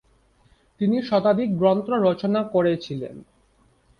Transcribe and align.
তিনি 0.81 0.97
শতাধিক 1.01 1.49
গ্রন্থ 1.57 1.87
রচনা 1.99 2.41
করেছিলেন। 2.53 3.15